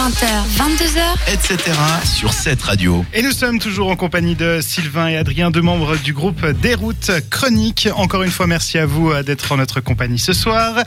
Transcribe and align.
20h, 0.00 0.24
22h, 0.56 1.30
etc. 1.30 1.76
sur 2.06 2.32
cette 2.32 2.62
radio. 2.62 3.04
Et 3.12 3.20
nous 3.20 3.32
sommes 3.32 3.58
toujours 3.58 3.90
en 3.90 3.96
compagnie 3.96 4.34
de 4.34 4.60
Sylvain 4.62 5.08
et 5.08 5.18
Adrien, 5.18 5.50
deux 5.50 5.60
membres 5.60 5.94
du 5.98 6.14
groupe 6.14 6.46
Déroute 6.62 7.10
Chronique. 7.28 7.86
Encore 7.94 8.22
une 8.22 8.30
fois, 8.30 8.46
merci 8.46 8.78
à 8.78 8.86
vous 8.86 9.10
euh, 9.10 9.22
d'être 9.22 9.52
en 9.52 9.58
notre 9.58 9.82
compagnie 9.82 10.18
ce 10.18 10.32
soir. 10.32 10.82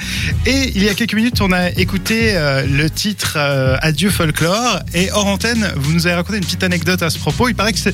Et 0.48 0.72
il 0.76 0.84
y 0.84 0.90
a 0.90 0.96
quelques 0.96 1.14
minutes, 1.14 1.42
on 1.42 1.52
a 1.52 1.70
écouté 1.70 2.36
euh, 2.36 2.66
le 2.66 2.90
titre 2.90 3.36
euh, 3.36 3.78
Adieu 3.82 4.10
Folklore. 4.10 4.80
Et 4.96 5.12
hors 5.12 5.28
antenne, 5.28 5.72
vous 5.76 5.94
nous 5.94 6.08
avez 6.08 6.16
raconté 6.16 6.40
une 6.40 6.46
petite 6.46 6.64
anecdote 6.64 7.04
à 7.04 7.12
ce 7.12 7.20
propos. 7.20 7.50
Il 7.50 7.56
paraît 7.56 7.74
que 7.74 7.80
c'est... 7.80 7.94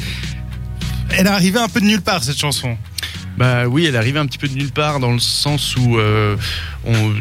Elle 1.10 1.28
est 1.28 1.30
arrivée 1.30 1.60
un 1.60 1.68
peu 1.68 1.82
de 1.82 1.86
nulle 1.86 2.02
part, 2.02 2.24
cette 2.24 2.40
chanson. 2.40 2.78
Bah 3.40 3.68
oui, 3.68 3.86
elle 3.86 3.96
est 3.96 3.98
arrivée 3.98 4.20
un 4.20 4.26
petit 4.26 4.38
peu 4.38 4.50
de 4.50 4.54
nulle 4.54 4.74
part 4.74 5.00
dans 5.00 5.14
le 5.14 5.20
sens 5.20 5.78
où 5.78 5.98
euh, 5.98 6.36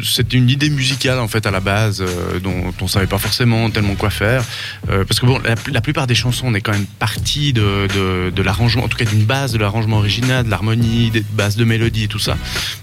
c'était 0.03 0.37
une 0.37 0.49
idée 0.49 0.69
musicale 0.69 1.19
en 1.19 1.27
fait 1.27 1.45
à 1.45 1.51
la 1.51 1.59
base 1.59 2.01
euh, 2.01 2.39
dont 2.39 2.73
on 2.81 2.87
savait 2.87 3.07
pas 3.07 3.17
forcément 3.17 3.69
tellement 3.69 3.95
quoi 3.95 4.09
faire. 4.09 4.43
Euh, 4.89 5.03
parce 5.05 5.19
que 5.19 5.25
bon, 5.25 5.39
la, 5.71 5.81
plupart 5.81 6.07
des 6.07 6.15
chansons, 6.15 6.47
on 6.47 6.53
est 6.53 6.61
quand 6.61 6.71
même 6.71 6.85
parti 6.85 7.53
de, 7.53 7.87
de, 8.33 8.41
l'arrangement, 8.41 8.83
en 8.83 8.87
tout 8.87 8.97
cas 8.97 9.05
d'une 9.05 9.25
base 9.25 9.53
de 9.53 9.57
l'arrangement 9.57 9.97
original, 9.97 10.45
de 10.45 10.49
l'harmonie, 10.49 11.11
des 11.11 11.23
bases 11.33 11.55
de 11.55 11.63
mélodie 11.63 12.05
et 12.05 12.07
tout 12.07 12.19
ça. 12.19 12.37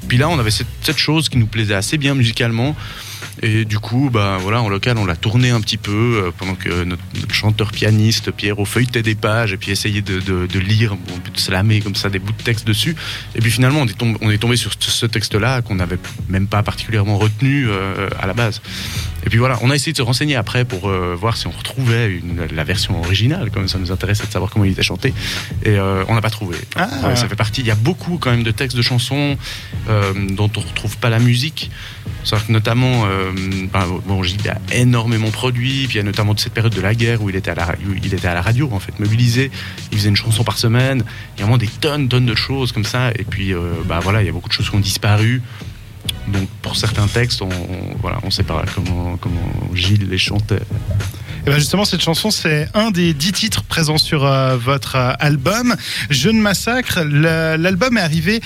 Puis 0.09 0.19
là, 0.19 0.29
on 0.29 0.39
avait 0.39 0.51
cette, 0.51 0.67
chose 0.97 1.29
qui 1.29 1.37
nous 1.39 1.47
plaisait 1.47 1.75
assez 1.75 1.99
bien 1.99 2.15
musicalement. 2.15 2.75
Et 3.43 3.67
du 3.67 3.79
coup, 3.79 4.09
bah 4.11 4.39
voilà, 4.41 4.63
en 4.63 4.69
local, 4.71 4.97
on 4.97 5.05
l'a 5.05 5.17
tourné 5.17 5.51
un 5.51 5.61
petit 5.61 5.77
peu 5.77 5.91
euh, 6.25 6.31
pendant 6.37 6.55
que 6.55 6.85
notre, 6.85 7.03
notre 7.21 7.35
chanteur 7.35 7.71
pianiste 7.71 8.31
Pierrot 8.31 8.65
feuilletait 8.65 9.03
des 9.03 9.15
pages 9.15 9.53
et 9.53 9.59
puis 9.59 9.71
essayait 9.73 10.01
de, 10.01 10.21
de, 10.21 10.47
de 10.47 10.59
lire, 10.59 10.97
bon, 10.97 11.15
de 11.17 11.39
slammer 11.39 11.81
comme 11.81 11.95
ça 11.97 12.09
des 12.09 12.19
bouts 12.19 12.33
de 12.33 12.43
texte 12.43 12.67
dessus. 12.67 12.97
Et 13.35 13.41
puis 13.41 13.51
finalement, 13.51 13.81
on 13.81 13.87
est 13.87 13.97
tombé, 13.99 14.19
on 14.23 14.31
est 14.31 14.39
tombé 14.39 14.57
sur 14.57 14.73
ce- 14.79 14.91
ce 14.91 15.05
texte-là 15.05 15.61
qu'on 15.61 15.75
n'avait 15.75 15.99
même 16.29 16.47
pas 16.47 16.63
particulièrement 16.81 17.17
retenu 17.17 17.67
euh, 17.69 18.09
à 18.21 18.27
la 18.27 18.35
base. 18.35 18.61
Et 19.25 19.31
puis 19.31 19.39
voilà, 19.39 19.59
on 19.63 19.71
a 19.71 19.75
essayé 19.75 19.93
de 19.93 19.97
se 19.97 20.03
renseigner 20.03 20.37
après 20.37 20.67
pour 20.67 20.89
euh, 20.91 21.17
voir 21.19 21.37
si 21.39 21.47
on 21.47 21.51
retrouvait 21.51 22.11
une- 22.11 22.47
la 22.55 22.65
version 22.65 23.01
originale, 23.01 23.51
comme 23.51 23.67
ça 23.67 23.79
nous 23.79 23.91
intéressait 23.91 24.27
de 24.27 24.31
savoir 24.31 24.51
comment 24.53 24.67
il 24.67 24.73
était 24.73 24.83
chanté. 24.83 25.15
Et 25.65 25.71
euh, 25.71 26.05
on 26.09 26.15
n'a 26.15 26.21
pas 26.21 26.29
trouvé. 26.31 26.59
Ah. 26.77 26.89
Ouais, 27.03 27.17
ça 27.17 27.29
fait 27.29 27.35
partie. 27.35 27.63
Il 27.63 27.67
y 27.67 27.71
a 27.71 27.75
beaucoup 27.75 28.19
quand 28.19 28.31
même 28.31 28.43
de 28.43 28.51
textes 28.51 28.77
de 28.77 28.83
chansons 28.83 29.39
dont 30.31 30.51
on 30.57 30.61
retrouve 30.61 30.99
pas 30.99 31.09
la 31.11 31.19
musique. 31.19 31.71
Que 32.29 32.53
notamment, 32.53 33.05
euh, 33.07 33.31
ben, 33.73 33.87
bon, 34.05 34.23
Gilles 34.25 34.49
a 34.51 34.59
énormément 34.75 35.31
produit, 35.31 35.87
puis 35.87 35.95
il 35.95 35.97
y 35.99 36.01
a 36.01 36.03
notamment 36.03 36.35
de 36.35 36.41
cette 36.41 36.53
période 36.53 36.75
de 36.75 36.81
la 36.81 36.93
guerre 36.95 37.23
où 37.23 37.31
il 37.31 37.37
était 37.37 37.53
à 37.53 37.55
la, 37.55 37.75
il 38.05 38.13
était 38.13 38.27
à 38.27 38.35
la 38.35 38.43
radio, 38.43 38.69
en 38.73 38.81
fait, 38.81 38.99
mobilisé. 38.99 39.51
Il 39.93 39.99
faisait 39.99 40.09
une 40.09 40.17
chanson 40.17 40.43
par 40.45 40.59
semaine. 40.59 41.05
Il 41.37 41.41
y 41.41 41.43
a 41.43 41.45
vraiment 41.47 41.57
des 41.57 41.69
tonnes, 41.69 42.09
tonnes 42.09 42.27
de 42.27 42.35
choses 42.35 42.73
comme 42.73 42.85
ça. 42.85 43.11
Et 43.17 43.23
puis, 43.25 43.55
euh, 43.55 43.61
bah 43.87 44.01
voilà, 44.03 44.23
il 44.23 44.27
y 44.27 44.29
a 44.29 44.33
beaucoup 44.33 44.49
de 44.49 44.53
choses 44.55 44.69
qui 44.69 44.75
ont 44.77 44.81
disparu. 44.81 45.41
Donc, 46.29 46.49
pour 46.63 46.77
certains 46.77 47.07
textes, 47.07 47.43
on, 47.43 47.49
on- 47.49 47.97
voilà, 48.01 48.19
on 48.23 48.31
sait 48.31 48.43
pas 48.43 48.65
comment, 48.75 49.17
comment 49.17 49.41
Gilles 49.75 50.09
les 50.09 50.19
chantait. 50.19 50.57
Et 51.47 51.51
ben 51.51 51.59
justement, 51.59 51.85
cette 51.85 52.03
chanson, 52.03 52.31
c'est 52.33 52.69
un 52.75 52.91
des 52.91 53.15
dix 53.15 53.33
titres 53.33 53.63
présents 53.63 53.99
sur 53.99 54.25
euh, 54.25 54.57
votre 54.57 54.97
euh, 54.97 55.13
album. 55.21 55.77
Jeune 56.11 56.39
Massacre, 56.41 57.01
l'album 57.05 57.97
est 57.99 58.01
arrivé 58.01 58.41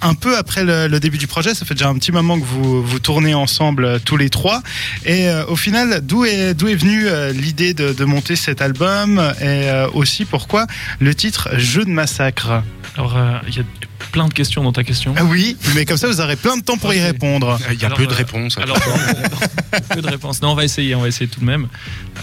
un 0.00 0.14
peu 0.14 0.36
après 0.36 0.64
le, 0.64 0.88
le 0.88 0.98
début 0.98 1.18
du 1.18 1.26
projet. 1.26 1.54
Ça 1.54 1.66
fait 1.66 1.74
déjà 1.74 1.88
un 1.90 1.94
petit 1.94 2.10
moment 2.10 2.40
que 2.40 2.44
vous, 2.44 2.82
vous 2.82 2.98
tournez 2.98 3.34
ensemble 3.34 3.84
euh, 3.84 3.98
tous 4.02 4.16
les 4.16 4.30
trois. 4.30 4.62
Et 5.04 5.28
euh, 5.28 5.44
au 5.46 5.56
final, 5.56 6.00
d'où 6.02 6.24
est, 6.24 6.54
d'où 6.54 6.68
est 6.68 6.74
venue 6.74 7.06
euh, 7.06 7.32
l'idée 7.32 7.74
de, 7.74 7.92
de 7.92 8.04
monter 8.06 8.34
cet 8.34 8.62
album? 8.62 9.18
Et 9.40 9.44
euh, 9.68 9.86
aussi, 9.92 10.24
pourquoi 10.24 10.66
le 11.00 11.14
titre 11.14 11.50
Jeu 11.58 11.84
de 11.84 11.90
Massacre? 11.90 12.62
Alors, 12.96 13.16
euh, 13.18 13.38
il 13.48 13.56
y 13.56 13.60
a 13.60 13.64
plein 14.10 14.28
de 14.28 14.34
questions 14.34 14.62
dans 14.62 14.72
ta 14.72 14.84
question. 14.84 15.14
Ah 15.16 15.24
oui, 15.24 15.56
mais 15.74 15.84
comme 15.84 15.96
ça, 15.96 16.08
vous 16.08 16.20
aurez 16.20 16.36
plein 16.36 16.56
de 16.56 16.62
temps 16.62 16.76
pour 16.76 16.92
y 16.92 16.98
Ok. 17.00 17.04
répondre. 17.06 17.58
Il 17.70 17.80
y 17.80 17.84
a 17.84 17.86
Alors, 17.86 17.98
peu 17.98 18.06
de 18.06 18.12
euh, 18.12 18.16
réponses. 18.16 18.58
Alors, 18.58 18.76
peu 19.94 20.00
de 20.02 20.06
réponses. 20.08 20.42
Non, 20.42 20.50
on 20.52 20.54
va 20.54 20.64
essayer, 20.64 20.94
on 20.94 21.00
va 21.02 21.08
essayer 21.08 21.28
tout 21.28 21.40
de 21.40 21.44
même. 21.44 21.68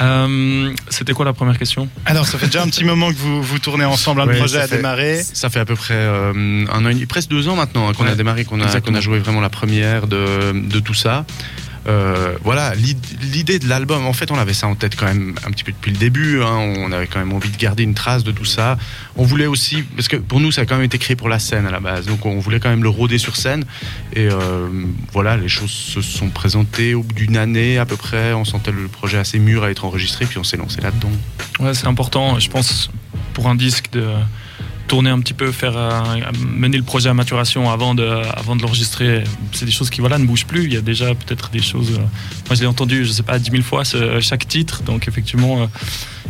Euh, 0.02 0.74
C'était 0.90 1.14
quoi 1.14 1.26
la 1.26 1.34
première 1.34 1.58
question? 1.58 1.88
Alors, 2.06 2.26
ça 2.28 2.38
fait 2.38 2.48
déjà 2.48 2.64
un 2.64 2.68
petit 2.68 2.84
moment 2.84 3.12
que 3.12 3.18
vous, 3.18 3.42
vous 3.42 3.60
tournez 3.60 3.86
ensemble. 3.86 4.22
le 4.22 4.28
Ouais, 4.28 4.38
projet 4.38 4.60
a 4.60 4.68
fait- 4.68 4.78
démarré. 4.78 5.24
Ça 5.24 5.50
fait 5.50 5.60
à 5.60 5.66
peu 5.66 5.76
près 5.76 5.94
euh, 5.96 6.66
un 6.72 6.86
an 6.86 6.90
et 6.90 6.94
demi, 6.94 7.06
presque 7.06 7.30
deux 7.30 7.48
ans 7.48 7.56
maintenant 7.56 7.90
hein, 7.90 7.94
qu'on 7.94 8.06
a 8.08 8.16
démarré, 8.16 8.46
qu'on 8.46 8.62
a, 8.62 8.66
a 8.68 9.00
joué 9.02 9.20
vraiment 9.20 9.42
la 9.42 9.50
première 9.50 10.08
de, 10.08 10.52
de 10.54 10.80
tout 10.80 10.94
ça. 10.94 11.26
Euh, 11.88 12.36
voilà, 12.44 12.76
l'id- 12.76 13.06
l'idée 13.22 13.58
de 13.60 13.68
l'album, 13.68 14.06
en 14.06 14.14
fait, 14.14 14.32
on 14.32 14.38
avait 14.38 14.54
ça 14.54 14.68
en 14.68 14.76
tête 14.76 14.96
quand 14.96 15.06
même 15.06 15.36
un 15.48 15.52
petit 15.52 15.64
peu 15.64 15.72
depuis 15.72 15.92
le 15.92 15.98
début. 15.98 16.42
hein. 16.42 16.74
on 16.78 16.92
avait 16.92 17.08
quand 17.08 17.20
même 17.20 17.34
envie 17.34 17.50
de 17.50 17.58
garder 17.58 17.84
une 17.84 17.94
trace 17.94 18.24
de 18.24 18.32
tout 18.32 18.46
ça. 18.46 18.78
On 19.16 19.24
voulait 19.24 19.46
aussi, 19.46 19.84
parce 19.96 20.08
que 20.08 20.18
pour 20.18 20.40
nous, 20.40 20.52
ça 20.52 20.62
a 20.62 20.66
quand 20.66 20.76
même 20.76 20.84
été 20.86 20.98
créé 20.98 21.16
pour 21.16 21.30
la 21.30 21.40
scène 21.40 21.66
à 21.66 21.72
la 21.72 21.80
base, 21.80 22.06
donc 22.06 22.26
on 22.26 22.40
voulait 22.40 22.60
quand 22.60 22.70
même 22.70 22.84
le 22.84 22.90
rôder 22.90 23.18
sur 23.18 23.36
scène. 23.36 23.64
Et 24.14 24.28
euh, 24.30 24.68
voilà, 25.14 25.38
les 25.38 25.48
choses 25.50 25.72
se 25.72 26.02
sont 26.02 26.30
présentées 26.30 26.94
au 26.94 27.04
bout 27.04 27.14
d'une 27.16 27.38
année 27.38 27.78
à 27.78 27.86
peu 27.86 27.96
près. 27.96 28.34
On 28.34 28.46
sentait 28.46 28.72
le 28.72 28.88
projet 28.88 29.18
assez 29.18 29.40
mûr 29.40 29.64
à 29.64 29.72
être 29.72 29.86
enregistré, 29.86 30.26
puis 30.26 30.38
on 30.38 30.44
s'est 30.44 30.58
lancé 30.58 30.82
là-dedans. 30.82 31.12
Ouais, 31.60 31.74
c'est 31.74 31.88
important, 31.88 32.40
je 32.40 32.50
pense, 32.50 32.90
pour 33.34 33.48
un 33.48 33.56
disque 33.56 33.90
de 33.92 34.06
tourner 34.90 35.12
un 35.12 35.20
petit 35.20 35.34
peu, 35.36 35.52
faire 35.54 35.78
euh, 35.78 35.92
mener 36.58 36.76
le 36.78 36.84
projet 36.84 37.08
à 37.10 37.14
maturation 37.14 37.70
avant 37.70 37.96
de, 37.96 38.04
avant 38.36 38.56
de 38.58 38.62
l'enregistrer. 38.64 39.24
C'est 39.54 39.66
des 39.66 39.72
choses 39.72 39.90
qui 39.90 40.02
voilà, 40.02 40.18
ne 40.18 40.26
bougent 40.26 40.46
plus. 40.48 40.66
Il 40.66 40.74
y 40.74 40.78
a 40.78 40.82
déjà 40.82 41.14
peut-être 41.16 41.50
des 41.52 41.62
choses. 41.62 41.92
euh, 41.94 42.02
moi, 42.48 42.56
je 42.56 42.62
l'ai 42.62 42.68
entendu, 42.68 43.06
je 43.06 43.12
sais 43.12 43.24
pas, 43.24 43.40
dix 43.40 43.52
mille 43.52 43.64
fois 43.64 43.86
ce- 43.86 44.20
chaque 44.20 44.48
titre. 44.48 44.82
Donc, 44.84 45.08
effectivement, 45.08 45.62
euh, 45.62 45.68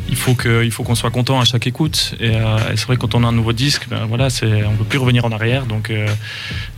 il 0.09 0.15
faut 0.17 0.83
qu'on 0.83 0.95
soit 0.95 1.11
content 1.11 1.39
à 1.39 1.45
chaque 1.45 1.67
écoute. 1.67 2.15
Et, 2.19 2.35
euh, 2.35 2.57
c'est 2.75 2.85
vrai 2.85 2.97
quand 2.97 3.15
on 3.15 3.23
a 3.23 3.27
un 3.27 3.31
nouveau 3.31 3.53
disque, 3.53 3.87
ben 3.89 4.05
voilà, 4.07 4.27
on 4.67 4.75
peut 4.75 4.83
plus 4.83 4.99
revenir 4.99 5.23
en 5.25 5.31
arrière. 5.31 5.65
Donc, 5.65 5.89
euh, 5.89 6.07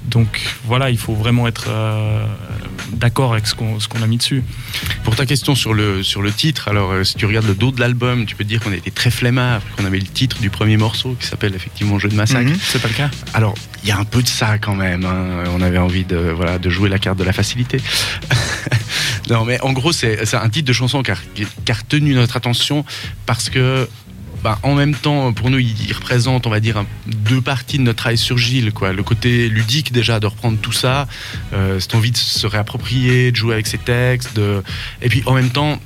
donc 0.06 0.40
voilà, 0.66 0.90
il 0.92 0.98
faut 0.98 1.14
vraiment 1.16 1.48
être 1.48 1.66
euh, 1.70 2.26
d'accord 2.94 3.34
avec 3.34 3.48
ce 3.48 3.56
qu'on, 3.56 4.02
a 4.02 4.08
mis 4.08 4.18
dessus. 4.18 4.44
Pour 5.04 5.16
ta 5.16 5.26
question 5.26 5.56
sur 5.56 5.74
le, 5.74 6.04
sur 6.04 6.22
le 6.22 6.32
titre, 6.32 6.68
alors 6.68 6.92
euh, 6.92 7.04
si 7.04 7.16
tu 7.16 7.26
regardes 7.26 7.48
le 7.48 7.56
dos 7.56 7.72
de 7.72 7.80
l'album, 7.80 8.26
tu 8.26 8.36
peux 8.36 8.44
te 8.44 8.50
dire 8.50 8.60
qu'on 8.60 8.72
a 8.72 8.76
été 8.76 8.92
très 8.92 9.12
flemmard, 9.12 9.62
qu'on 9.78 9.86
avait 9.86 10.00
le 10.00 10.08
titre 10.08 10.40
du 10.40 10.50
premier 10.50 10.78
morceau 10.78 11.16
qui 11.20 11.28
s'appelle 11.28 11.56
effectivement 11.56 12.00
Jeu 12.00 12.10
de 12.10 12.16
massacre. 12.16 12.50
Mhm. 12.50 12.58
C'est 12.62 12.82
pas 12.82 12.88
le 12.88 12.94
cas. 12.94 13.10
Alors, 13.34 13.56
il 13.84 13.90
y 13.90 13.92
a 13.92 13.98
un 13.98 14.06
peu 14.06 14.22
de 14.22 14.28
ça 14.28 14.58
quand 14.58 14.76
même. 14.76 15.06
hein. 15.06 15.44
On 15.54 15.62
avait 15.62 15.78
envie 15.78 16.06
de, 16.06 16.18
voilà, 16.18 16.60
de 16.60 16.70
jouer 16.70 16.90
la 16.90 17.00
carte 17.00 17.18
de 17.18 17.24
la 17.24 17.34
facilité. 17.34 17.78
non, 19.30 19.46
mais 19.46 19.60
en 19.62 19.74
gros, 19.74 19.92
c'est 19.92 20.26
c'est 20.26 20.38
un 20.38 20.50
titre 20.50 20.68
de 20.68 20.74
chanson 20.74 21.04
qui 21.04 21.12
a, 21.12 21.16
qui 21.36 21.72
a 21.72 21.76
retenu 21.76 22.14
notre 22.14 22.38
attention 22.38 22.86
parce 23.26 23.50
que. 23.50 23.88
Bah, 24.44 24.60
en 24.64 24.74
même 24.76 24.96
temps, 24.96 25.34
pour 25.34 25.50
nous, 25.50 25.60
il, 25.60 25.94
représente, 25.94 26.48
on 26.48 26.50
va 26.50 26.60
dire, 26.60 26.84
deux 27.08 27.42
parties 27.42 27.78
de 27.78 27.84
notre 27.84 27.98
travail 27.98 28.18
sur 28.18 28.38
Gilles. 28.38 28.66
Le 28.66 29.04
côté 29.04 29.50
ludique, 29.50 29.92
déjà, 29.92 30.20
de 30.20 30.28
reprendre 30.28 30.58
tout 30.60 30.72
ça, 30.72 31.08
euh, 31.54 31.80
cette 31.80 31.94
envie 31.96 32.12
de 32.12 32.18
se 32.18 32.48
réapproprier, 32.48 33.32
de 33.32 33.36
jouer 33.36 33.54
avec 33.54 33.68
ses 33.68 33.78
textes. 33.78 34.36
De... 34.36 34.64
Et 35.02 35.10
puis, 35.10 35.24
en 35.26 35.34
même 35.34 35.50
temps, 35.50 35.80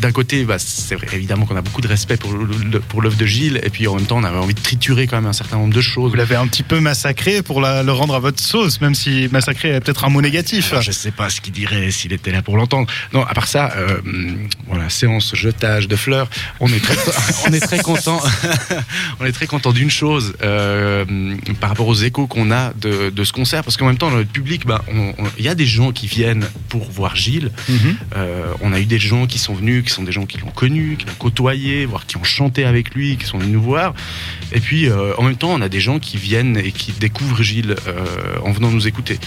d'un 0.00 0.12
côté, 0.12 0.44
bah, 0.44 0.56
c'est 0.58 0.94
vrai, 0.96 1.06
évidemment 1.12 1.46
qu'on 1.46 1.56
a 1.56 1.62
beaucoup 1.62 1.80
de 1.80 1.88
respect 1.88 2.16
pour 2.16 2.32
le- 2.32 2.46
le- 2.72 2.80
pour 2.80 3.02
l'œuvre 3.02 3.16
de 3.16 3.26
Gilles, 3.26 3.60
et 3.62 3.70
puis 3.70 3.86
en 3.86 3.96
même 3.96 4.06
temps, 4.06 4.18
on 4.18 4.24
avait 4.24 4.38
envie 4.38 4.54
de 4.54 4.60
triturer 4.60 5.06
quand 5.06 5.16
même 5.16 5.26
un 5.26 5.32
certain 5.32 5.56
nombre 5.56 5.74
de 5.74 5.80
choses. 5.80 6.10
Vous 6.10 6.16
l'avez 6.16 6.36
un 6.36 6.46
petit 6.46 6.62
peu 6.62 6.80
massacré 6.80 7.42
pour 7.42 7.60
la- 7.60 7.82
le 7.82 7.92
rendre 7.92 8.14
à 8.14 8.18
votre 8.20 8.40
sauce, 8.40 8.80
même 8.80 8.94
si 8.94 9.28
massacré 9.32 9.70
est 9.70 9.80
peut-être 9.80 10.04
un 10.04 10.08
mot 10.10 10.20
négatif. 10.22 10.72
Alors, 10.72 10.82
je 10.82 10.92
sais 10.92 11.10
pas 11.10 11.30
ce 11.30 11.40
qu'il 11.40 11.52
dirait 11.52 11.90
s'il 11.90 12.12
était 12.12 12.32
là 12.32 12.42
pour 12.42 12.56
l'entendre. 12.56 12.90
Non, 13.12 13.22
à 13.24 13.34
part 13.34 13.46
ça, 13.48 13.72
euh, 13.76 13.98
voilà, 14.68 14.88
séance 14.90 15.34
jetage 15.34 15.88
de 15.88 15.96
fleurs. 15.96 16.28
On 16.60 16.68
est 16.72 16.80
très, 16.82 16.96
on 17.48 17.52
est 17.52 17.60
très 17.60 17.78
content. 17.78 18.20
on 19.20 19.24
est 19.24 19.32
très 19.32 19.46
content 19.46 19.72
d'une 19.72 19.90
chose 19.90 20.34
euh, 20.42 21.04
par 21.60 21.70
rapport 21.70 21.88
aux 21.88 21.94
échos 21.94 22.26
qu'on 22.26 22.50
a 22.50 22.72
de, 22.80 23.10
de 23.10 23.24
ce 23.24 23.32
concert, 23.32 23.62
parce 23.64 23.76
qu'en 23.76 23.86
même 23.86 23.98
temps, 23.98 24.10
dans 24.10 24.16
notre 24.16 24.30
public, 24.30 24.66
bah, 24.66 24.84
il 25.38 25.44
y 25.44 25.48
a 25.48 25.54
des 25.54 25.66
gens 25.66 25.92
qui 25.92 26.06
viennent 26.06 26.46
pour 26.68 26.90
voir 26.90 27.16
Gilles. 27.16 27.50
Mhm. 27.68 27.96
Euh, 28.16 28.44
on 28.60 28.72
a 28.72 28.80
eu 28.80 28.86
des 28.86 28.98
gens 28.98 29.26
qui 29.26 29.38
sont 29.38 29.54
venus, 29.54 29.83
qui 29.84 29.90
sont 29.90 30.02
des 30.02 30.12
gens 30.12 30.26
qui 30.26 30.38
l'ont 30.38 30.50
connu, 30.50 30.96
qui 30.98 31.06
l'ont 31.06 31.14
côtoyé, 31.18 31.86
voire 31.86 32.06
qui 32.06 32.16
ont 32.16 32.24
chanté 32.24 32.64
avec 32.64 32.94
lui, 32.94 33.16
qui 33.16 33.26
sont 33.26 33.38
venus 33.38 33.54
nous 33.54 33.62
voir. 33.62 33.94
Et 34.52 34.60
puis, 34.60 34.88
euh, 34.88 35.14
en 35.16 35.22
même 35.22 35.36
temps, 35.36 35.50
on 35.50 35.60
a 35.60 35.68
des 35.68 35.80
gens 35.80 35.98
qui 35.98 36.16
viennent 36.16 36.56
et 36.56 36.72
qui 36.72 36.92
découvrent 36.92 37.42
Gilles 37.42 37.76
euh, 37.86 38.36
en 38.42 38.52
venant 38.52 38.70
nous 38.70 38.88
écouter. 38.88 39.18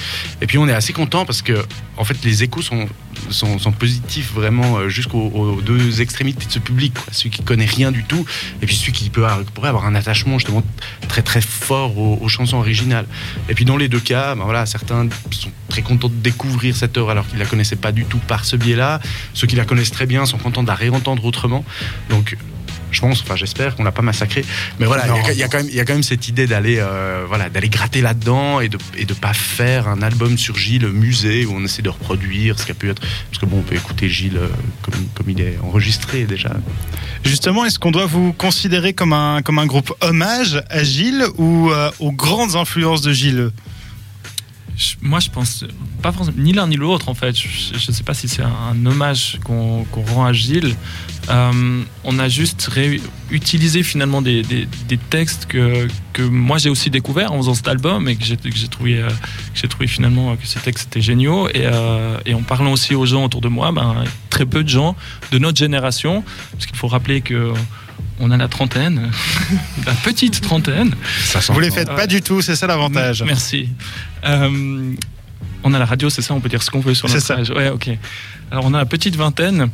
Et 0.41 0.47
puis, 0.47 0.57
on 0.57 0.67
est 0.67 0.73
assez 0.73 0.93
content 0.93 1.25
parce 1.25 1.41
que, 1.41 1.65
en 1.97 2.03
fait, 2.03 2.17
les 2.23 2.43
échos 2.43 2.61
sont, 2.61 2.87
sont, 3.29 3.71
positifs 3.71 4.31
vraiment 4.33 4.77
euh, 4.77 4.89
jusqu'aux 4.89 5.27
aux 5.27 5.61
deux 5.61 6.01
extrémités 6.01 6.45
de 6.45 6.51
ce 6.51 6.59
public. 6.59 6.93
Quoi. 6.93 7.11
Celui 7.11 7.29
qui 7.29 7.43
connaît 7.43 7.65
rien 7.65 7.91
du 7.91 8.03
tout, 8.03 8.25
et 8.61 8.65
puis 8.65 8.75
celui 8.75 8.91
qui 8.91 9.09
peut 9.09 9.25
pourrait 9.53 9.69
avoir 9.69 9.85
un 9.85 9.95
attachement 9.95 10.39
justement 10.39 10.63
très 11.07 11.21
très 11.21 11.41
fort 11.41 11.97
aux, 11.97 12.17
aux 12.21 12.29
chansons 12.29 12.57
originales. 12.57 13.05
Et 13.49 13.53
puis, 13.53 13.65
dans 13.65 13.77
les 13.77 13.89
deux 13.89 13.99
cas, 13.99 14.35
ben 14.35 14.43
voilà, 14.43 14.65
certains 14.65 15.07
sont 15.31 15.51
très 15.69 15.81
contents 15.81 16.09
de 16.09 16.15
découvrir 16.15 16.75
cette 16.75 16.97
œuvre 16.97 17.11
alors 17.11 17.27
qu'ils 17.27 17.39
la 17.39 17.45
connaissaient 17.45 17.75
pas 17.75 17.91
du 17.91 18.05
tout 18.05 18.19
par 18.27 18.45
ce 18.45 18.55
biais-là. 18.55 18.99
Ceux 19.33 19.47
qui 19.47 19.55
la 19.55 19.65
connaissent 19.65 19.91
très 19.91 20.05
bien 20.05 20.25
sont 20.25 20.37
contents 20.37 20.63
de 20.63 20.67
la 20.67 20.75
réentendre 20.75 21.23
autrement. 21.25 21.63
Donc, 22.09 22.37
je 22.91 23.01
pense, 23.01 23.21
enfin 23.21 23.35
j'espère 23.35 23.75
qu'on 23.75 23.83
l'a 23.83 23.91
pas 23.91 24.01
massacré. 24.01 24.43
Mais 24.79 24.85
voilà, 24.85 25.05
il 25.07 25.09
y 25.09 25.29
a- 25.29 25.33
y, 25.33 25.43
a 25.43 25.47
quand 25.47 25.57
même, 25.57 25.67
il 25.69 25.75
y 25.75 25.79
a 25.79 25.85
quand 25.85 25.93
même 25.93 26.03
cette 26.03 26.27
idée 26.27 26.47
d'aller, 26.47 26.77
euh, 26.79 27.25
voilà, 27.27 27.49
d'aller 27.49 27.69
gratter 27.69 28.01
là-dedans 28.01 28.59
et 28.61 28.69
de 28.69 28.77
et 28.97 29.05
de 29.05 29.13
pas 29.13 29.33
faire 29.33 29.87
un 29.87 30.01
album 30.01 30.37
sur 30.37 30.57
Gilles 30.57 30.87
musée 30.87 31.45
où 31.45 31.53
on 31.55 31.63
essaie 31.63 31.81
de 31.81 31.89
reproduire 31.89 32.59
ce 32.59 32.65
qu'a 32.65 32.73
pu 32.73 32.89
être. 32.89 33.01
Parce 33.29 33.39
que 33.41 33.45
bon, 33.45 33.57
on 33.59 33.61
peut 33.63 33.75
écouter 33.75 34.09
Gilles 34.09 34.37
euh, 34.37 34.47
comme, 34.83 35.05
comme 35.13 35.29
il 35.29 35.41
est 35.41 35.57
enregistré 35.63 36.23
déjà. 36.25 36.51
Justement, 37.25 37.65
est-ce 37.65 37.79
qu'on 37.79 37.91
doit 37.91 38.05
vous 38.05 38.33
considérer 38.33 38.93
comme 38.93 39.13
un, 39.13 39.41
comme 39.41 39.59
un 39.59 39.65
groupe 39.65 39.93
hommage 40.01 40.61
à 40.69 40.83
Gilles 40.83 41.25
ou 41.37 41.69
euh, 41.71 41.91
aux 41.99 42.11
grandes 42.11 42.55
influences 42.55 43.01
de 43.01 43.11
Gilles? 43.11 43.51
Moi, 45.01 45.19
je 45.19 45.29
pense 45.29 45.65
pas 46.03 46.11
forcément 46.11 46.37
ni 46.37 46.53
l'un 46.53 46.67
ni 46.67 46.75
l'autre 46.75 47.09
en 47.09 47.15
fait. 47.15 47.35
Je 47.35 47.73
ne 47.73 47.93
sais 47.93 48.03
pas 48.03 48.13
si 48.13 48.27
c'est 48.27 48.43
un, 48.43 48.85
hommage 48.85 49.39
qu'on 49.43 49.85
rend 50.13 50.25
à 50.25 50.33
Gilles. 50.33 50.75
Euh, 51.29 51.81
on 52.03 52.19
a 52.19 52.29
juste 52.29 52.69
utilisé 53.31 53.81
finalement 53.81 54.21
des, 54.21 54.45
textes 55.09 55.47
que, 55.47 55.87
que 56.13 56.21
moi 56.21 56.57
j'ai 56.57 56.69
aussi 56.69 56.89
découvert 56.89 57.33
en 57.33 57.37
faisant 57.37 57.55
cet 57.55 57.67
album 57.67 58.07
et 58.07 58.15
que 58.15 58.23
j'ai 58.23 58.37
trouvé, 58.67 59.01
euh, 59.01 59.09
trouvé 59.67 59.87
finalement 59.87 60.35
que 60.35 60.45
ces 60.45 60.59
textes 60.59 60.87
étaient 60.87 61.01
géniaux. 61.01 61.49
Et, 61.49 61.65
euh, 61.65 62.17
et 62.25 62.35
en 62.35 62.43
parlant 62.43 62.71
aussi 62.71 62.93
aux 62.93 63.05
gens 63.05 63.25
autour 63.25 63.41
de 63.41 63.49
moi, 63.49 63.71
ben, 63.71 64.03
très 64.29 64.45
peu 64.45 64.63
de 64.63 64.69
gens 64.69 64.95
de 65.31 65.39
notre 65.39 65.57
génération, 65.57 66.23
parce 66.51 66.67
qu'il 66.67 66.75
faut 66.75 66.87
rappeler 66.87 67.21
que 67.21 67.51
on 68.19 68.31
a 68.31 68.37
la 68.37 68.47
trentaine, 68.47 69.11
la 69.85 69.93
petite 69.93 70.41
trentaine. 70.41 70.95
Ça 71.25 71.39
Vous 71.53 71.59
les 71.59 71.71
faites 71.71 71.87
pas 71.89 72.07
du 72.07 72.21
tout, 72.21 72.41
c'est 72.41 72.55
ça 72.55 72.67
l'avantage. 72.67 73.23
Merci. 73.23 73.69
Euh, 74.25 74.93
on 75.63 75.73
a 75.73 75.79
la 75.79 75.85
radio, 75.85 76.09
c'est 76.09 76.21
ça, 76.21 76.33
on 76.33 76.39
peut 76.39 76.49
dire 76.49 76.63
ce 76.63 76.69
qu'on 76.71 76.79
veut 76.79 76.93
sur 76.93 77.07
C'est 77.09 77.15
notre 77.15 77.25
ça. 77.27 77.35
page. 77.35 77.49
Ouais, 77.51 77.69
ok. 77.69 77.89
Alors 78.49 78.63
on 78.65 78.73
a 78.73 78.77
la 78.77 78.85
petite 78.85 79.15
vingtaine 79.17 79.69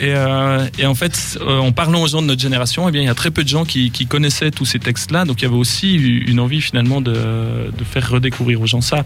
et, 0.00 0.06
euh, 0.14 0.66
et 0.78 0.86
en 0.86 0.96
fait, 0.96 1.38
euh, 1.40 1.58
en 1.58 1.70
parlant 1.70 2.02
aux 2.02 2.08
gens 2.08 2.20
de 2.22 2.26
notre 2.26 2.40
génération, 2.42 2.88
eh 2.88 2.92
bien 2.92 3.02
il 3.02 3.04
y 3.04 3.08
a 3.08 3.14
très 3.14 3.30
peu 3.30 3.44
de 3.44 3.48
gens 3.48 3.64
qui, 3.64 3.92
qui 3.92 4.06
connaissaient 4.06 4.50
tous 4.50 4.64
ces 4.64 4.80
textes-là, 4.80 5.24
donc 5.24 5.40
il 5.40 5.44
y 5.44 5.46
avait 5.46 5.54
aussi 5.54 5.94
une 5.94 6.40
envie 6.40 6.60
finalement 6.60 7.00
de, 7.00 7.12
de 7.12 7.84
faire 7.88 8.10
redécouvrir 8.10 8.60
aux 8.60 8.66
gens 8.66 8.80
ça. 8.80 9.04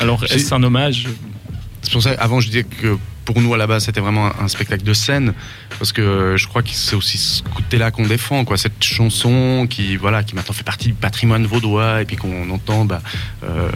Alors 0.00 0.24
C'est- 0.26 0.34
est-ce 0.36 0.52
un 0.52 0.62
hommage? 0.64 1.06
C'est 1.82 1.92
pour 1.92 2.02
ça, 2.02 2.10
avant, 2.18 2.40
je 2.40 2.48
disais 2.48 2.64
que 2.64 2.98
pour 3.26 3.42
nous, 3.42 3.52
à 3.52 3.58
la 3.58 3.66
base, 3.66 3.84
c'était 3.84 4.00
vraiment 4.00 4.32
un 4.40 4.48
spectacle 4.48 4.84
de 4.84 4.94
scène. 4.94 5.34
Parce 5.78 5.92
que 5.92 6.36
je 6.38 6.46
crois 6.46 6.62
que 6.62 6.70
c'est 6.72 6.96
aussi 6.96 7.18
ce 7.18 7.42
côté-là 7.42 7.90
qu'on 7.90 8.06
défend, 8.06 8.46
quoi. 8.46 8.56
Cette 8.56 8.82
chanson 8.82 9.66
qui, 9.68 9.96
voilà, 9.96 10.22
qui 10.22 10.34
maintenant 10.34 10.54
fait 10.54 10.62
partie 10.62 10.88
du 10.88 10.94
patrimoine 10.94 11.44
vaudois 11.44 12.02
et 12.02 12.04
puis 12.06 12.16
qu'on 12.16 12.48
entend, 12.50 12.84
bah, 12.84 13.02
euh, 13.44 13.68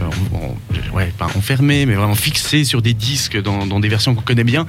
ouais, 0.93 1.13
pas 1.17 1.27
enfermé, 1.35 1.85
mais 1.85 1.93
vraiment 1.93 2.15
fixé 2.15 2.63
sur 2.63 2.81
des 2.81 2.93
disques 2.93 3.39
dans, 3.39 3.79
des 3.79 3.89
versions 3.89 4.15
qu'on 4.15 4.21
connaît 4.21 4.43
bien. 4.43 4.65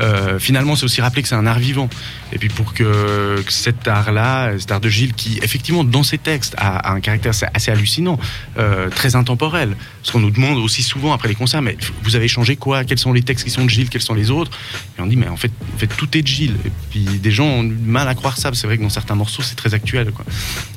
Euh, 0.00 0.38
finalement, 0.38 0.74
c'est 0.74 0.84
aussi 0.84 1.00
rappeler 1.00 1.22
que 1.22 1.28
c'est 1.28 1.34
un 1.34 1.46
art 1.46 1.58
vivant. 1.58 1.88
Et 2.32 2.38
puis 2.38 2.48
pour 2.48 2.72
que, 2.72 3.42
que 3.42 3.52
cet 3.52 3.86
art-là, 3.86 4.58
cet 4.58 4.72
art 4.72 4.80
de 4.80 4.88
Gilles, 4.88 5.12
qui 5.14 5.38
effectivement 5.42 5.84
dans 5.84 6.02
ses 6.02 6.18
textes 6.18 6.54
a, 6.56 6.78
a 6.78 6.92
un 6.92 7.00
caractère 7.00 7.32
assez, 7.54 7.70
hallucinant, 7.70 8.18
euh, 8.58 8.88
très 8.88 9.14
intemporel. 9.14 9.76
Parce 10.00 10.10
qu'on 10.10 10.20
nous 10.20 10.30
demande 10.30 10.56
aussi 10.56 10.82
souvent 10.82 11.12
après 11.12 11.28
les 11.28 11.34
concerts, 11.34 11.62
mais 11.62 11.76
vous 12.02 12.16
avez 12.16 12.28
changé 12.28 12.56
quoi? 12.56 12.84
Quels 12.84 12.98
sont 12.98 13.12
les 13.12 13.22
textes 13.22 13.44
qui 13.44 13.50
sont 13.50 13.64
de 13.64 13.70
Gilles? 13.70 13.90
Quels 13.90 14.00
sont 14.00 14.14
autres 14.30 14.50
Et 14.98 15.02
on 15.02 15.06
dit, 15.06 15.16
mais 15.16 15.28
en 15.28 15.36
fait, 15.36 15.50
en 15.74 15.78
fait, 15.78 15.86
tout 15.88 16.16
est 16.16 16.22
de 16.22 16.26
Gilles. 16.26 16.56
Et 16.64 16.70
puis 16.90 17.00
des 17.04 17.30
gens 17.30 17.46
ont 17.46 17.64
du 17.64 17.74
mal 17.74 18.08
à 18.08 18.14
croire 18.14 18.36
ça. 18.38 18.50
C'est 18.54 18.66
vrai 18.66 18.78
que 18.78 18.82
dans 18.82 18.88
certains 18.90 19.14
morceaux, 19.14 19.42
c'est 19.42 19.54
très 19.56 19.74
actuel. 19.74 20.10
Quoi. 20.12 20.24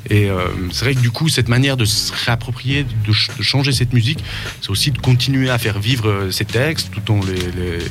Et 0.09 0.29
euh, 0.29 0.39
c'est 0.71 0.85
vrai 0.85 0.95
que 0.95 0.99
du 0.99 1.11
coup, 1.11 1.29
cette 1.29 1.47
manière 1.47 1.77
de 1.77 1.85
se 1.85 2.11
réapproprier, 2.25 2.83
de, 2.83 3.13
ch- 3.13 3.29
de 3.37 3.43
changer 3.43 3.71
cette 3.71 3.93
musique, 3.93 4.23
c'est 4.61 4.69
aussi 4.69 4.91
de 4.91 4.99
continuer 4.99 5.49
à 5.49 5.57
faire 5.57 5.79
vivre 5.79 6.07
euh, 6.09 6.31
ces 6.31 6.45
textes 6.45 6.89
tout 6.91 7.11
en 7.11 7.19
les, 7.25 7.33
les- 7.33 7.85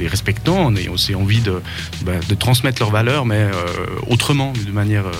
les 0.00 0.08
respectant, 0.08 0.64
en 0.66 0.76
ayant 0.76 0.92
aussi 0.92 1.14
envie 1.14 1.40
de, 1.40 1.60
bah, 2.02 2.12
de 2.28 2.34
transmettre 2.34 2.80
leurs 2.80 2.90
valeurs, 2.90 3.24
mais 3.26 3.36
euh, 3.36 3.50
autrement, 4.08 4.52
de 4.66 4.72
manière 4.72 5.06
euh, 5.06 5.12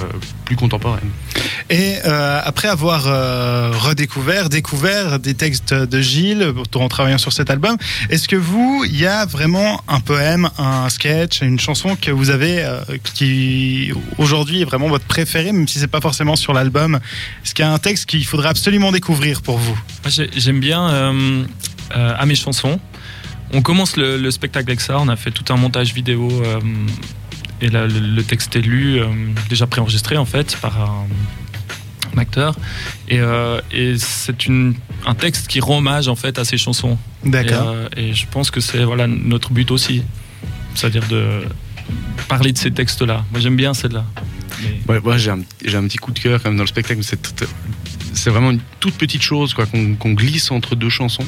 plus 0.44 0.56
contemporaine. 0.56 1.08
Et 1.68 1.98
après 2.02 2.66
avoir 2.66 3.04
redécouvert, 3.84 4.48
découvert 4.48 5.18
des 5.20 5.34
textes 5.34 5.72
de 5.72 6.00
Gilles 6.00 6.52
en 6.74 6.88
travaillant 6.88 7.18
sur 7.18 7.32
cet 7.32 7.48
album, 7.50 7.76
est-ce 8.08 8.26
que 8.26 8.36
vous, 8.36 8.84
il 8.86 8.96
y 8.98 9.06
a 9.06 9.24
vraiment 9.26 9.79
un 9.88 10.00
poème, 10.00 10.48
un 10.58 10.88
sketch, 10.88 11.42
une 11.42 11.58
chanson 11.60 11.96
que 11.96 12.10
vous 12.10 12.30
avez 12.30 12.62
euh, 12.62 12.80
qui 13.14 13.92
aujourd'hui 14.18 14.62
est 14.62 14.64
vraiment 14.64 14.88
votre 14.88 15.04
préféré, 15.04 15.52
même 15.52 15.68
si 15.68 15.78
c'est 15.78 15.86
pas 15.86 16.00
forcément 16.00 16.36
sur 16.36 16.52
l'album 16.52 17.00
Est-ce 17.44 17.54
qu'il 17.54 17.64
y 17.64 17.68
a 17.68 17.72
un 17.72 17.78
texte 17.78 18.06
qu'il 18.06 18.24
faudrait 18.24 18.48
absolument 18.48 18.92
découvrir 18.92 19.42
pour 19.42 19.58
vous? 19.58 19.78
J'aime 20.06 20.60
bien 20.60 20.88
euh, 20.90 21.44
euh, 21.96 22.14
à 22.18 22.26
mes 22.26 22.34
chansons. 22.34 22.78
On 23.52 23.62
commence 23.62 23.96
le, 23.96 24.16
le 24.16 24.30
spectacle 24.30 24.70
avec 24.70 24.80
ça. 24.80 24.98
On 25.00 25.08
a 25.08 25.16
fait 25.16 25.32
tout 25.32 25.52
un 25.52 25.56
montage 25.56 25.92
vidéo 25.92 26.28
euh, 26.44 26.60
et 27.60 27.68
là, 27.68 27.86
le, 27.86 27.98
le 27.98 28.22
texte 28.22 28.56
est 28.56 28.60
lu, 28.60 28.98
euh, 29.00 29.06
déjà 29.48 29.66
préenregistré 29.66 30.16
en 30.16 30.24
fait 30.24 30.56
par 30.56 30.80
un, 30.80 31.06
un 32.14 32.18
acteur. 32.18 32.56
Et, 33.08 33.20
euh, 33.20 33.60
et 33.72 33.96
c'est 33.98 34.46
une- 34.46 34.74
un 35.06 35.14
texte 35.14 35.46
qui 35.48 35.60
rend 35.60 35.78
hommage 35.78 36.08
en 36.08 36.16
fait 36.16 36.38
à 36.38 36.44
ces 36.44 36.58
chansons. 36.58 36.98
Et, 37.24 37.30
D'accord. 37.30 37.68
euh, 37.68 37.88
et 37.96 38.12
je 38.14 38.26
pense 38.30 38.50
que 38.50 38.60
c'est 38.60 38.84
voilà 38.84 39.06
notre 39.06 39.52
but 39.52 39.70
aussi, 39.70 40.02
c'est-à-dire 40.74 41.06
de 41.08 41.42
parler 42.28 42.52
de 42.52 42.58
ces 42.58 42.70
textes-là. 42.70 43.24
Moi, 43.32 43.40
j'aime 43.40 43.56
bien 43.56 43.74
celle-là. 43.74 44.04
Mais- 44.62 44.80
Ouais, 44.94 45.00
moi, 45.02 45.16
j'ai 45.16 45.30
un, 45.30 45.40
j'ai 45.64 45.76
un 45.76 45.84
petit 45.84 45.98
coup 45.98 46.12
de 46.12 46.18
cœur 46.18 46.42
quand 46.42 46.48
même 46.50 46.56
dans 46.58 46.64
le 46.64 46.68
spectacle. 46.68 46.98
mais 46.98 47.02
C'est 47.04 47.20
tout- 47.20 47.44
c'est 48.12 48.30
vraiment 48.30 48.50
une 48.50 48.60
toute 48.80 48.94
petite 48.94 49.22
chose 49.22 49.54
quoi 49.54 49.66
qu'on 49.66 50.12
glisse 50.12 50.50
entre 50.50 50.74
deux 50.74 50.88
chansons. 50.90 51.24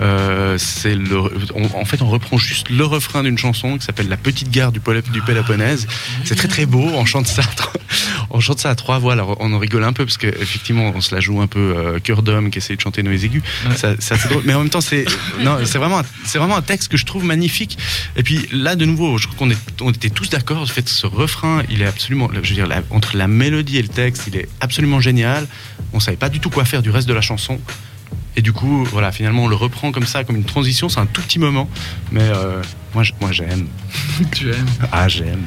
Euh, 0.00 0.56
c'est 0.58 0.94
le, 0.94 1.18
on- 1.54 1.78
en 1.78 1.84
fait, 1.84 2.02
on 2.02 2.08
reprend 2.08 2.38
juste 2.38 2.70
le 2.70 2.84
refrain 2.84 3.22
d'une 3.22 3.38
chanson 3.38 3.76
qui 3.78 3.84
s'appelle 3.84 4.08
La 4.08 4.16
petite 4.16 4.50
gare 4.50 4.72
du, 4.72 4.80
du 5.12 5.22
Péloponnèse. 5.22 5.86
C'est 6.24 6.34
très 6.36 6.48
très 6.48 6.66
beau. 6.66 6.82
On 6.94 7.04
chante 7.04 7.26
ça, 7.26 7.42
à 7.42 7.46
trois- 7.54 7.72
on 8.30 8.40
chante 8.40 8.60
ça 8.60 8.70
à 8.70 8.74
trois 8.74 8.98
voix. 8.98 9.12
Alors 9.12 9.36
on 9.40 9.52
en 9.52 9.58
rigole 9.58 9.84
un 9.84 9.92
peu 9.92 10.04
parce 10.04 10.16
qu'effectivement, 10.16 10.92
on 10.94 11.00
se 11.00 11.14
la 11.14 11.20
joue 11.20 11.40
un 11.40 11.46
peu 11.46 11.74
euh, 11.76 11.98
cœur 11.98 12.22
d'homme 12.22 12.50
qui 12.50 12.58
essaie 12.58 12.76
de 12.76 12.80
chanter 12.80 13.02
nos 13.02 13.12
aigus. 13.12 13.42
Ouais. 13.68 13.76
Ça- 13.76 13.94
C'est 13.98 14.14
assez 14.14 14.28
drôle. 14.28 14.42
Mais 14.46 14.54
en 14.54 14.60
même 14.60 14.70
temps, 14.70 14.80
c'est 14.80 15.04
non, 15.40 15.58
c'est 15.64 15.78
vraiment, 15.78 15.98
un- 16.00 16.04
c'est 16.24 16.38
vraiment 16.38 16.56
un 16.56 16.62
texte 16.62 16.88
que 16.88 16.96
je 16.96 17.04
trouve 17.04 17.24
magnifique. 17.24 17.76
Et 18.16 18.22
puis 18.22 18.48
là, 18.52 18.76
de 18.76 18.84
nouveau, 18.84 19.18
je 19.18 19.26
crois 19.28 19.38
qu'on 19.48 19.50
on 19.86 19.90
était 19.90 20.10
tous 20.10 20.30
d'accord. 20.30 20.62
En 20.62 20.66
fait, 20.66 20.88
ce 20.88 21.06
refrain, 21.06 21.62
il 21.70 21.82
est 21.82 21.86
absolument, 21.86 22.28
je 22.32 22.48
veux 22.48 22.54
dire, 22.54 22.66
la- 22.66 22.82
entre 22.90 23.16
la 23.16 23.28
mélodie 23.28 23.76
et 23.78 23.82
le 23.82 23.88
texte, 23.88 24.24
il 24.28 24.36
est 24.36 24.48
absolument 24.60 25.00
génial. 25.00 25.46
On 25.92 26.00
savait 26.00 26.16
pas 26.16 26.28
du 26.28 26.40
tout 26.40 26.50
quoi 26.50 26.64
faire 26.64 26.82
du 26.82 26.90
reste 26.90 27.08
de 27.08 27.14
la 27.14 27.20
chanson. 27.20 27.58
Et 28.36 28.42
du 28.42 28.52
coup, 28.52 28.84
voilà, 28.84 29.10
finalement, 29.12 29.44
on 29.44 29.48
le 29.48 29.56
reprend 29.56 29.92
comme 29.92 30.06
ça, 30.06 30.24
comme 30.24 30.36
une 30.36 30.44
transition. 30.44 30.88
C'est 30.88 31.00
un 31.00 31.06
tout 31.06 31.20
petit 31.22 31.38
moment, 31.38 31.68
mais 32.12 32.22
euh, 32.22 32.62
moi, 32.94 33.02
je- 33.02 33.12
moi, 33.20 33.32
j'aime. 33.32 33.66
Tu 34.32 34.50
aimes 34.50 34.66
Ah, 34.92 35.08
j'aime. 35.08 35.42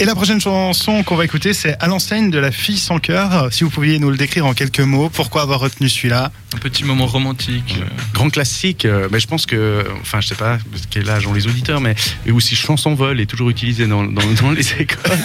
Et 0.00 0.04
la 0.04 0.14
prochaine 0.14 0.40
chanson 0.40 1.02
qu'on 1.02 1.16
va 1.16 1.24
écouter, 1.24 1.52
c'est 1.54 1.76
À 1.82 1.88
l'enseigne 1.88 2.30
de 2.30 2.38
la 2.38 2.52
fille 2.52 2.78
sans 2.78 2.98
cœur. 3.00 3.48
Si 3.52 3.64
vous 3.64 3.70
pouviez 3.70 3.98
nous 3.98 4.10
le 4.10 4.16
décrire 4.16 4.46
en 4.46 4.54
quelques 4.54 4.78
mots, 4.80 5.08
pourquoi 5.08 5.42
avoir 5.42 5.58
retenu 5.60 5.88
celui-là? 5.88 6.30
Un 6.54 6.58
petit 6.58 6.82
moment 6.84 7.06
romantique. 7.06 7.76
Grand 8.14 8.30
classique, 8.30 8.86
euh, 8.86 9.06
mais 9.12 9.20
je 9.20 9.26
pense 9.26 9.44
que, 9.44 9.84
enfin, 10.00 10.22
je 10.22 10.28
sais 10.28 10.34
pas 10.34 10.56
quel 10.88 11.08
âge 11.10 11.26
ont 11.26 11.34
les 11.34 11.46
auditeurs, 11.46 11.78
mais 11.82 11.94
et 12.24 12.30
aussi 12.32 12.56
chanson 12.56 12.94
vol 12.94 13.20
est 13.20 13.26
toujours 13.26 13.50
utilisé 13.50 13.86
dans, 13.86 14.02
dans, 14.04 14.22
dans 14.42 14.50
les 14.52 14.72
écoles. 14.80 15.18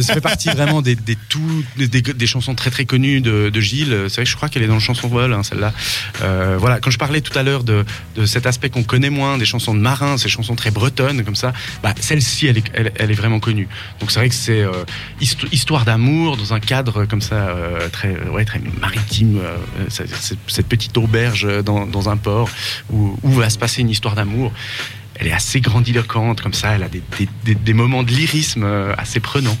ça 0.00 0.14
fait 0.14 0.20
partie 0.20 0.48
vraiment 0.50 0.82
des, 0.82 0.96
des, 0.96 1.14
tout, 1.28 1.62
des, 1.76 1.86
des 1.88 2.26
chansons 2.26 2.56
très 2.56 2.70
très 2.70 2.84
connues 2.84 3.20
de, 3.20 3.48
de 3.48 3.60
Gilles. 3.60 4.06
C'est 4.08 4.16
vrai 4.16 4.24
que 4.24 4.30
je 4.30 4.34
crois 4.34 4.48
qu'elle 4.48 4.64
est 4.64 4.66
dans 4.66 4.74
le 4.74 4.80
chanson 4.80 5.06
vol, 5.06 5.32
hein, 5.34 5.44
celle-là. 5.44 5.72
Euh, 6.22 6.56
voilà, 6.58 6.80
quand 6.80 6.90
je 6.90 6.98
parlais 6.98 7.20
tout 7.20 7.38
à 7.38 7.44
l'heure 7.44 7.62
de, 7.62 7.84
de 8.16 8.26
cet 8.26 8.44
aspect 8.46 8.68
qu'on 8.68 8.82
connaît 8.82 9.08
moins, 9.10 9.38
des 9.38 9.44
chansons 9.46 9.72
de 9.72 9.80
marins, 9.80 10.18
ces 10.18 10.28
chansons 10.28 10.56
très 10.56 10.72
bretonnes 10.72 11.22
comme 11.24 11.36
ça, 11.36 11.52
bah, 11.84 11.94
celle-ci, 12.00 12.48
elle 12.48 12.58
est, 12.58 12.64
elle, 12.74 12.92
elle 12.96 13.10
est 13.12 13.14
vraiment 13.14 13.38
connue. 13.38 13.68
Donc 14.00 14.10
c'est 14.10 14.18
vrai 14.18 14.28
que 14.28 14.34
c'est 14.34 14.62
euh, 14.62 14.72
histo- 15.20 15.46
histoire 15.52 15.84
d'amour 15.84 16.36
dans 16.36 16.54
un 16.54 16.60
cadre 16.60 17.04
comme 17.04 17.22
ça 17.22 17.36
euh, 17.36 17.88
très, 17.88 18.16
ouais, 18.30 18.44
très 18.44 18.60
maritime. 18.80 19.38
euh, 19.40 19.56
c'est- 19.90 20.06
cette 20.56 20.68
petite 20.68 20.96
auberge 20.98 21.46
dans, 21.64 21.86
dans 21.86 22.08
un 22.08 22.16
port 22.16 22.48
où, 22.90 23.16
où 23.22 23.30
va 23.30 23.50
se 23.50 23.58
passer 23.58 23.82
une 23.82 23.90
histoire 23.90 24.14
d'amour. 24.14 24.52
Elle 25.18 25.28
est 25.28 25.32
assez 25.32 25.60
grandiloquente 25.60 26.40
comme 26.42 26.52
ça. 26.52 26.74
Elle 26.74 26.82
a 26.82 26.88
des, 26.88 27.74
moments 27.74 28.02
de 28.02 28.10
lyrisme 28.10 28.64
euh, 28.64 28.94
assez 28.98 29.20
prenants 29.20 29.56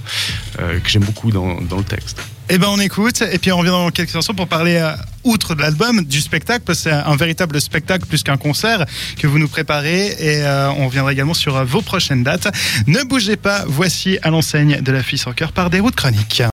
euh, 0.60 0.78
que 0.80 0.88
j'aime 0.88 1.04
beaucoup 1.04 1.30
dans, 1.30 1.58
le 1.58 1.84
texte. 1.84 2.20
Eh 2.48 2.58
ben 2.58 2.68
on 2.68 2.78
écoute 2.78 3.22
et 3.22 3.38
puis 3.38 3.50
on 3.50 3.58
revient 3.58 3.70
dans 3.70 3.90
quelques 3.90 4.14
instants 4.14 4.34
pour 4.34 4.46
parler 4.46 4.76
euh, 4.76 4.92
outre 5.24 5.56
de 5.56 5.62
l'album, 5.62 6.04
du 6.04 6.20
spectacle 6.20 6.62
parce 6.64 6.78
que 6.78 6.90
c'est 6.90 6.92
un 6.92 7.16
véritable 7.16 7.60
spectacle 7.60 8.06
plus 8.06 8.22
qu'un 8.22 8.36
concert 8.36 8.86
que 9.18 9.26
vous 9.26 9.40
nous 9.40 9.48
préparez 9.48 10.14
et 10.20 10.44
euh, 10.44 10.70
on 10.70 10.86
reviendra 10.86 11.12
également 11.12 11.34
sur 11.34 11.56
euh, 11.56 11.64
vos 11.64 11.82
prochaines 11.82 12.22
dates. 12.22 12.46
Ne 12.86 13.02
bougez 13.02 13.36
pas, 13.36 13.64
voici 13.66 14.18
à 14.22 14.30
l'enseigne 14.30 14.80
de 14.80 14.92
la 14.92 15.02
fille 15.02 15.18
sans 15.18 15.32
cœur 15.32 15.50
par 15.50 15.70
des 15.70 15.80
routes 15.80 15.96
chroniques. 15.96 16.40